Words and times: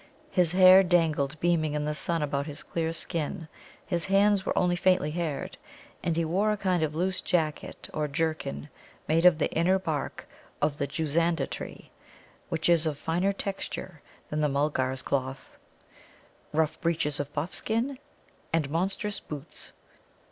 His 0.31 0.53
hair 0.53 0.81
dangled 0.81 1.39
beaming 1.39 1.75
in 1.75 1.85
the 1.85 1.93
sun 1.93 2.23
about 2.23 2.47
his 2.47 2.63
clear 2.63 2.91
skin. 2.91 3.47
His 3.85 4.05
hands 4.05 4.43
were 4.43 4.57
only 4.57 4.75
faintly 4.75 5.11
haired. 5.11 5.57
And 6.01 6.17
he 6.17 6.25
wore 6.25 6.51
a 6.51 6.57
kind 6.57 6.81
of 6.81 6.95
loose 6.95 7.21
jacket 7.21 7.87
or 7.93 8.07
jerkin, 8.07 8.69
made 9.07 9.27
of 9.27 9.37
the 9.37 9.51
inner 9.51 9.77
bark 9.77 10.27
of 10.59 10.77
the 10.77 10.87
Juzanda 10.87 11.45
tree 11.45 11.91
(which 12.49 12.67
is 12.67 12.87
of 12.87 12.97
finer 12.97 13.31
texture 13.31 14.01
than 14.31 14.41
the 14.41 14.49
Mulgars' 14.49 15.03
cloth), 15.03 15.59
rough 16.51 16.81
breeches 16.81 17.19
of 17.19 17.31
buffskin, 17.33 17.99
and 18.51 18.71
monstrous 18.71 19.19
boots. 19.19 19.71